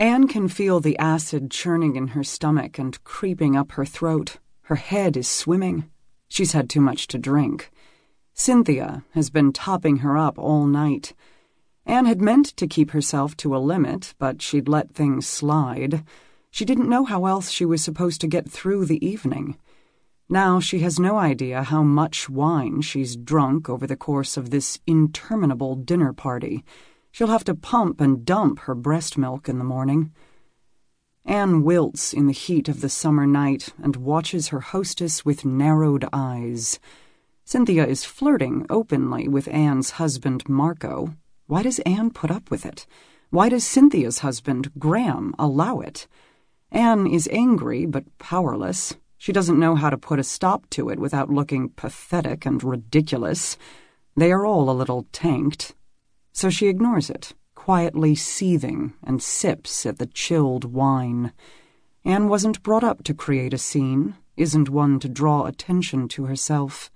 [0.00, 4.38] Anne can feel the acid churning in her stomach and creeping up her throat.
[4.62, 5.88] Her head is swimming.
[6.28, 7.70] She's had too much to drink.
[8.32, 11.14] Cynthia has been topping her up all night.
[11.86, 16.02] Anne had meant to keep herself to a limit, but she'd let things slide.
[16.50, 19.56] She didn't know how else she was supposed to get through the evening.
[20.28, 24.80] Now she has no idea how much wine she's drunk over the course of this
[24.88, 26.64] interminable dinner party.
[27.14, 30.10] She'll have to pump and dump her breast milk in the morning.
[31.24, 36.04] Anne wilts in the heat of the summer night and watches her hostess with narrowed
[36.12, 36.80] eyes.
[37.44, 41.14] Cynthia is flirting openly with Anne's husband, Marco.
[41.46, 42.84] Why does Anne put up with it?
[43.30, 46.08] Why does Cynthia's husband, Graham, allow it?
[46.72, 48.96] Anne is angry but powerless.
[49.18, 53.56] She doesn't know how to put a stop to it without looking pathetic and ridiculous.
[54.16, 55.76] They are all a little tanked.
[56.34, 61.32] So she ignores it, quietly seething, and sips at the chilled wine.
[62.04, 66.90] Anne wasn't brought up to create a scene, isn't one to draw attention to herself.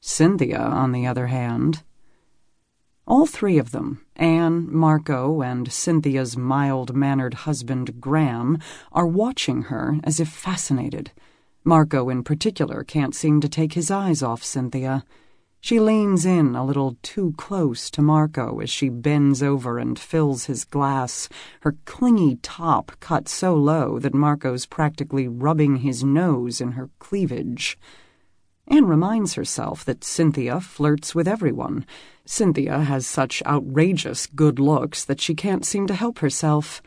[0.00, 1.84] Cynthia, on the other hand.
[3.06, 8.58] All three of them, Anne, Marco, and Cynthia's mild mannered husband, Graham,
[8.90, 11.12] are watching her as if fascinated.
[11.62, 15.04] Marco, in particular, can't seem to take his eyes off Cynthia.
[15.60, 20.44] She leans in a little too close to Marco as she bends over and fills
[20.44, 21.28] his glass,
[21.60, 27.76] her clingy top cut so low that Marco's practically rubbing his nose in her cleavage.
[28.68, 31.86] Anne reminds herself that Cynthia flirts with everyone.
[32.24, 36.82] Cynthia has such outrageous good looks that she can't seem to help herself.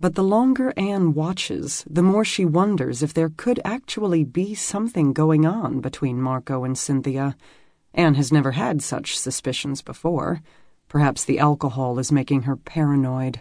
[0.00, 5.12] But the longer Anne watches, the more she wonders if there could actually be something
[5.12, 7.36] going on between Marco and Cynthia.
[7.96, 10.42] Anne has never had such suspicions before.
[10.86, 13.40] Perhaps the alcohol is making her paranoid.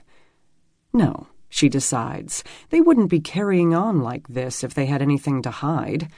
[0.94, 5.52] No, she decides, they wouldn't be carrying on like this if they had anything to
[5.52, 6.10] hide.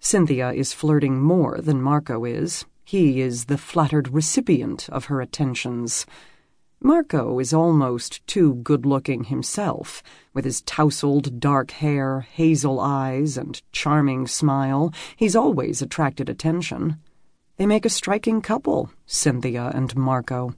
[0.00, 2.66] Cynthia is flirting more than Marco is.
[2.84, 6.04] He is the flattered recipient of her attentions.
[6.80, 10.02] Marco is almost too good-looking himself,
[10.34, 14.92] with his tousled dark hair, hazel eyes, and charming smile.
[15.16, 16.98] He's always attracted attention.
[17.56, 20.54] They make a striking couple, Cynthia and Marco.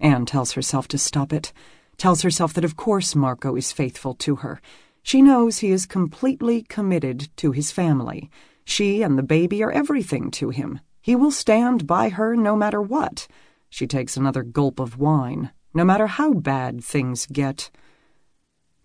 [0.00, 1.52] Anne tells herself to stop it,
[1.98, 4.62] tells herself that of course Marco is faithful to her.
[5.02, 8.30] She knows he is completely committed to his family.
[8.64, 10.80] She and the baby are everything to him.
[11.02, 13.28] He will stand by her no matter what.
[13.68, 17.70] She takes another gulp of wine, no matter how bad things get.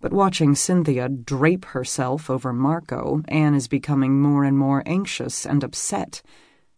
[0.00, 5.64] But watching Cynthia drape herself over Marco, Anne is becoming more and more anxious and
[5.64, 6.20] upset.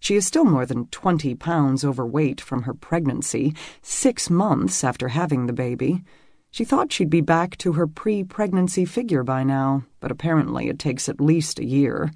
[0.01, 5.47] She is still more than twenty pounds overweight from her pregnancy, six months after having
[5.47, 6.05] the baby.
[6.51, 10.79] She thought she'd be back to her pre pregnancy figure by now, but apparently it
[10.79, 12.11] takes at least a year.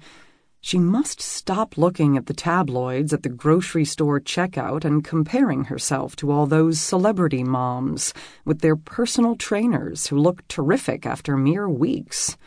[0.65, 6.15] She must stop looking at the tabloids at the grocery store checkout and comparing herself
[6.15, 8.13] to all those celebrity moms
[8.45, 12.37] with their personal trainers who look terrific after mere weeks.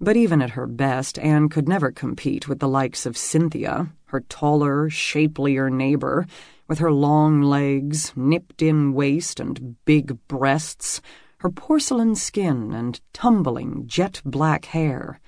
[0.00, 4.20] But even at her best, Anne could never compete with the likes of Cynthia, her
[4.20, 6.26] taller, shapelier neighbor,
[6.68, 11.00] with her long legs, nipped in waist, and big breasts,
[11.38, 15.20] her porcelain skin, and tumbling jet black hair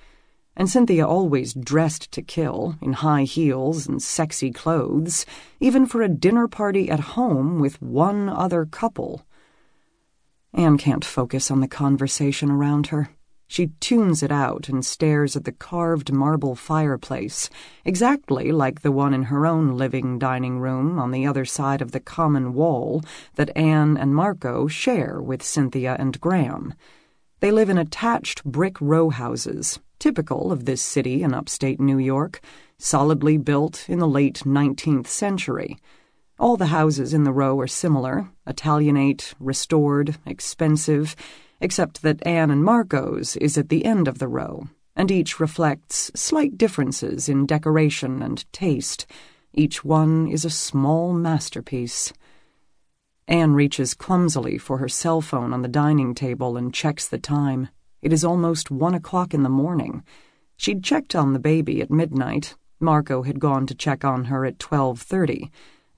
[0.55, 5.25] and Cynthia always dressed to kill, in high heels and sexy clothes,
[5.59, 9.25] even for a dinner party at home with one other couple.
[10.53, 13.09] Anne can't focus on the conversation around her.
[13.51, 17.49] She tunes it out and stares at the carved marble fireplace,
[17.83, 21.91] exactly like the one in her own living dining room on the other side of
[21.91, 23.03] the common wall
[23.35, 26.73] that Anne and Marco share with Cynthia and Graham.
[27.41, 32.39] They live in attached brick row houses, typical of this city in upstate New York,
[32.77, 35.77] solidly built in the late 19th century.
[36.39, 41.17] All the houses in the row are similar Italianate, restored, expensive,
[41.61, 46.11] except that Anne and Marco's is at the end of the row, and each reflects
[46.15, 49.05] slight differences in decoration and taste.
[49.53, 52.11] Each one is a small masterpiece.
[53.27, 57.69] Anne reaches clumsily for her cell phone on the dining table and checks the time.
[58.01, 60.03] It is almost one o'clock in the morning.
[60.57, 62.55] She'd checked on the baby at midnight.
[62.79, 65.49] Marco had gone to check on her at 12.30.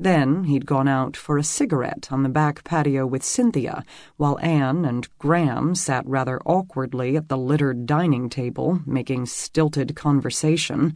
[0.03, 3.85] Then he'd gone out for a cigarette on the back patio with Cynthia,
[4.17, 10.93] while Anne and Graham sat rather awkwardly at the littered dining table, making stilted conversation.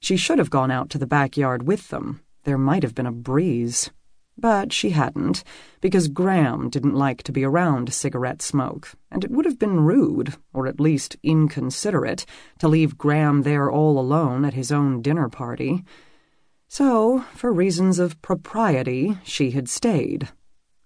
[0.00, 2.20] She should have gone out to the backyard with them.
[2.42, 3.90] There might have been a breeze.
[4.36, 5.44] But she hadn't,
[5.80, 10.34] because Graham didn't like to be around cigarette smoke, and it would have been rude,
[10.52, 12.26] or at least inconsiderate,
[12.58, 15.84] to leave Graham there all alone at his own dinner party.
[16.72, 20.30] So, for reasons of propriety, she had stayed.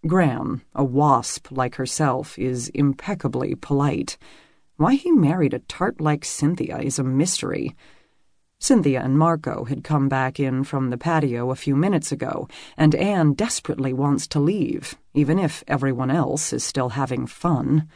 [0.04, 4.18] Graham, a wasp like herself, is impeccably polite.
[4.78, 7.76] Why he married a tart like Cynthia is a mystery.
[8.58, 12.92] Cynthia and Marco had come back in from the patio a few minutes ago, and
[12.96, 17.88] Anne desperately wants to leave, even if everyone else is still having fun.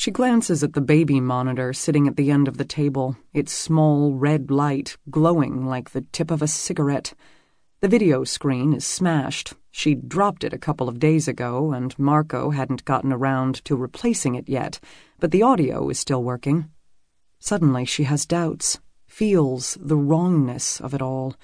[0.00, 4.14] She glances at the baby monitor sitting at the end of the table, its small
[4.14, 7.12] red light glowing like the tip of a cigarette.
[7.80, 9.52] The video screen is smashed.
[9.70, 14.36] She dropped it a couple of days ago, and Marco hadn't gotten around to replacing
[14.36, 14.80] it yet,
[15.18, 16.70] but the audio is still working.
[17.38, 21.36] Suddenly she has doubts feels the wrongness of it all.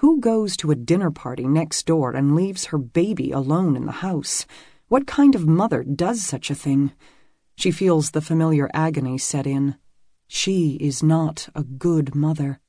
[0.00, 4.04] Who goes to a dinner party next door and leaves her baby alone in the
[4.04, 4.44] house?
[4.88, 6.92] What kind of mother does such a thing?
[7.56, 9.76] She feels the familiar agony set in.
[10.28, 12.60] She is not a good mother.